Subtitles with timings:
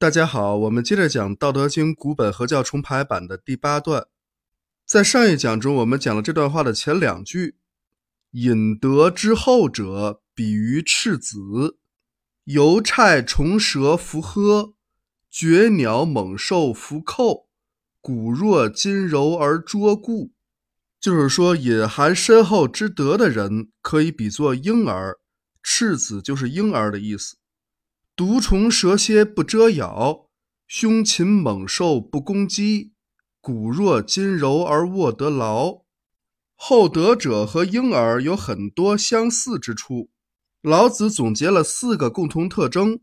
[0.00, 4.06] 大家好，我们接着讲《道德经》古本合教重排版的第八段。
[4.86, 7.56] 在上一讲中，我们讲了这段话的前两句
[8.30, 11.78] ：“引德之后者，比于赤子；
[12.44, 14.74] 犹差虫蛇伏呵，
[15.28, 17.48] 绝鸟猛兽伏寇，
[18.00, 20.30] 骨若金柔而捉固。”
[21.02, 25.18] 就是说，隐含深厚之德的人，可以比作婴儿。
[25.60, 27.38] 赤子就是婴儿的意思。
[28.18, 30.26] 毒虫蛇蝎不蛰咬，
[30.66, 32.90] 凶禽猛兽不攻击，
[33.40, 35.82] 骨若金柔而握得牢。
[36.56, 40.10] 厚德者和婴儿有很多相似之处。
[40.62, 42.98] 老子总结了四个共同特征。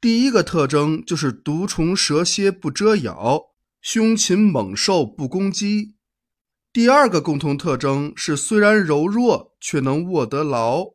[0.00, 3.50] 第一个特征就是毒虫蛇蝎不蛰咬，
[3.82, 5.96] 凶禽猛兽不攻击。
[6.72, 10.94] 第二个共同特征是虽然柔弱，却能握得牢。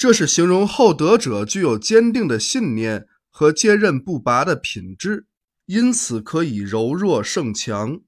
[0.00, 5.26] 这是形容厚德者具有坚定的信念和坚韧不拔的品质，
[5.66, 8.00] 因此可以柔弱胜强。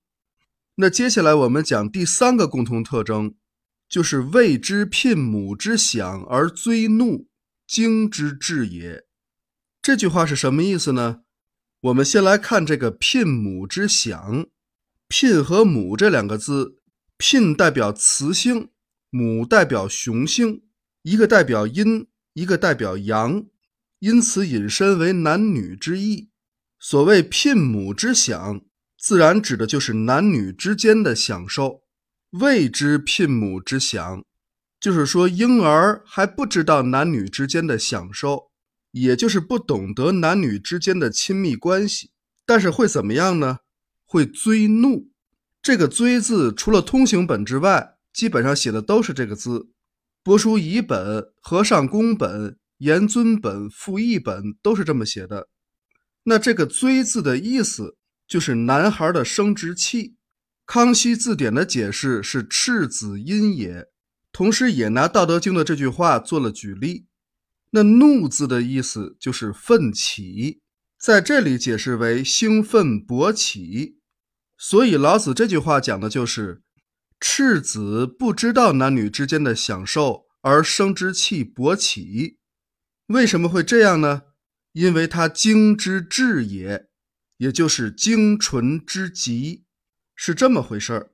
[0.76, 3.34] 那接下来我们讲第三个共同特征，
[3.90, 7.28] 就是为之牝母之享而追怒，
[7.66, 9.04] 惊之至也。
[9.82, 11.20] 这句话是什么意思呢？
[11.82, 14.46] 我们先来看这个牝母之享，
[15.10, 16.78] 牝和母这两个字，
[17.18, 18.70] 牝代表雌性，
[19.10, 20.62] 母代表雄性。
[21.02, 23.44] 一个代表阴，一个代表阳，
[23.98, 26.28] 因此引申为男女之意。
[26.78, 28.60] 所谓牝母之享，
[28.96, 31.82] 自然指的就是男女之间的享受。
[32.30, 34.24] 未知牝母之享，
[34.80, 38.50] 就是说婴儿还不知道男女之间的享受，
[38.92, 42.12] 也就是不懂得男女之间的亲密关系。
[42.46, 43.58] 但是会怎么样呢？
[44.06, 45.10] 会追怒。
[45.60, 49.71] 这个“追”字，除了通行本之外，基本上写的都是这个字。
[50.24, 55.48] 帛书乙本、和尚宫本、严尊本、复义本都是这么写的。
[56.24, 57.96] 那这个“追”字的意思
[58.28, 60.14] 就是男孩的生殖器。
[60.64, 63.88] 康熙字典的解释是“赤子阴也”，
[64.32, 67.06] 同时也拿《道德经》的这句话做了举例。
[67.70, 70.60] 那“怒”字的意思就是奋起，
[70.96, 73.98] 在这里解释为兴奋勃起。
[74.56, 76.62] 所以老子这句话讲的就是。
[77.24, 82.38] 赤子不知道男女之间的享受，而生殖器勃起，
[83.06, 84.22] 为什么会这样呢？
[84.72, 86.88] 因为他精之至也，
[87.36, 89.62] 也就是精纯之极，
[90.16, 91.12] 是这么回事儿。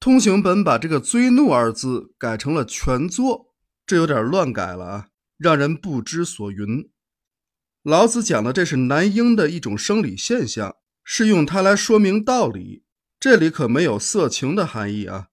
[0.00, 3.54] 通行本把这个“追怒”二字改成了“全作”，
[3.86, 6.90] 这有点乱改了啊，让人不知所云。
[7.84, 10.74] 老子讲的这是男婴的一种生理现象，
[11.04, 12.81] 是用它来说明道理。
[13.22, 15.28] 这里可没有色情的含义啊！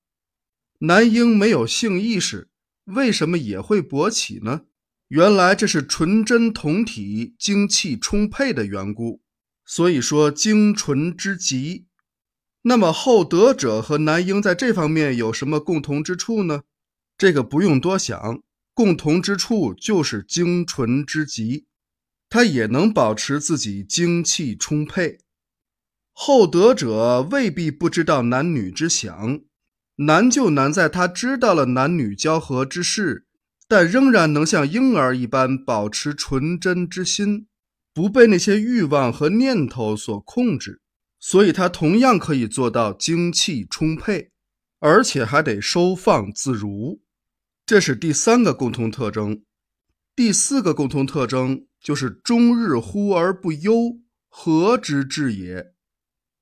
[0.81, 2.47] 男婴没有性意识，
[2.83, 4.61] 为什么也会勃起呢？
[5.07, 9.23] 原来这是纯真同体、精气充沛的缘故。
[9.65, 11.87] 所以说精纯之极。
[12.61, 16.61] 那么厚德者和男婴在这方面有什么共同之处呢？
[17.17, 18.43] 这个不用多想，
[18.75, 21.65] 共同之处就是精纯之极，
[22.29, 25.21] 他也能保持自己精气充沛。
[26.21, 29.39] 厚德者未必不知道男女之享，
[29.95, 33.25] 难就难在他知道了男女交合之事，
[33.69, 37.47] 但仍然能像婴儿一般保持纯真之心，
[37.93, 40.81] 不被那些欲望和念头所控制，
[41.21, 44.31] 所以他同样可以做到精气充沛，
[44.81, 46.99] 而且还得收放自如。
[47.65, 49.43] 这是第三个共同特征。
[50.17, 55.71] 第四个共同特征就是终日呼而不忧，和之至也。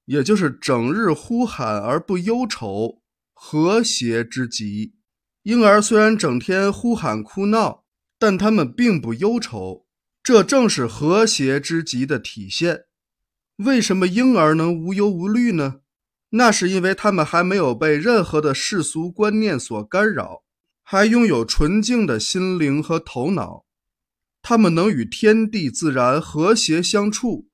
[0.07, 3.01] 也就是整日呼喊而不忧愁，
[3.33, 4.95] 和谐之极。
[5.43, 7.83] 婴儿虽然整天呼喊哭闹，
[8.17, 9.85] 但他们并不忧愁，
[10.23, 12.85] 这正是和谐之极的体现。
[13.57, 15.81] 为什么婴儿能无忧无虑呢？
[16.31, 20.43] 那是因为他们还没有被任何的世俗观念所干扰，
[20.83, 23.65] 还拥有纯净的心灵和头脑，
[24.41, 27.46] 他们能与天地自然和谐相处。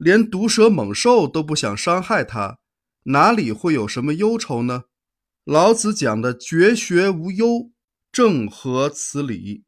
[0.00, 2.58] 连毒蛇猛兽都不想伤害他，
[3.02, 4.84] 哪里会有什么忧愁呢？
[5.44, 7.70] 老子讲的绝学无忧，
[8.10, 9.64] 正合此理。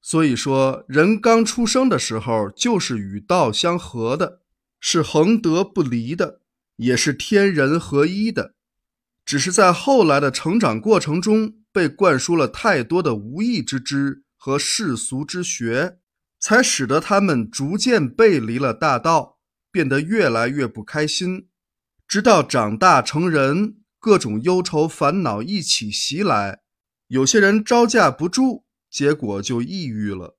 [0.00, 4.40] 所以说，人刚出生的时候就是与道相合的，
[4.80, 6.40] 是恒德不离的，
[6.76, 8.54] 也是天人合一的。
[9.26, 15.98] 只是在后来的成长过程中，被灌输了太多的无义之知和世俗之学，
[16.40, 19.31] 才使得他们逐渐背离了大道。
[19.72, 21.48] 变得越来越不开心，
[22.06, 26.60] 直到长大成人，各种忧愁烦恼一起袭来，
[27.08, 30.36] 有些人招架不住，结果就抑郁了。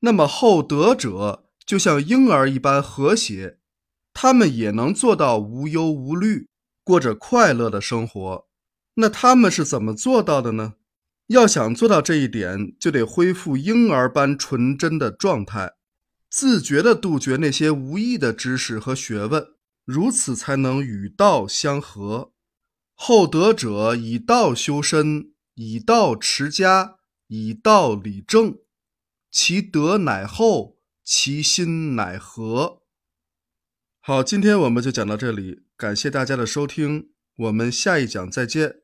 [0.00, 3.58] 那么厚德者就像婴儿一般和谐，
[4.14, 6.48] 他们也能做到无忧无虑，
[6.82, 8.48] 过着快乐的生活。
[8.94, 10.74] 那他们是怎么做到的呢？
[11.26, 15.74] 要想做到这一点，就得恢复婴儿般纯真的状态，
[16.30, 19.54] 自觉地杜绝那些无益的知识和学问，
[19.84, 22.32] 如此才能与道相合。
[22.94, 26.98] 厚德者以道修身，以道持家，
[27.28, 28.58] 以道理政，
[29.30, 32.82] 其德乃厚，其心乃和。
[34.00, 38.82] 好，今天我们就讲到这里，感谢大家的收听，我们下一讲再见。